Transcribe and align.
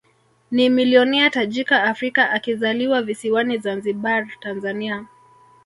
Ni 0.51 0.69
milionea 0.69 1.29
tajika 1.29 1.83
Afrika 1.83 2.29
akizaliwa 2.31 3.01
visiwani 3.01 3.57
Zanzibar 3.57 4.27
Tanzania 4.39 5.05